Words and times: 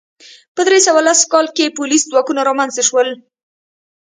په 0.55 0.61
درې 0.67 0.79
سوه 0.87 1.01
لس 1.07 1.19
کال 1.31 1.45
کې 1.55 1.75
پولیس 1.77 2.01
ځواکونه 2.11 2.41
رامنځته 2.49 2.83
شول 2.89 3.09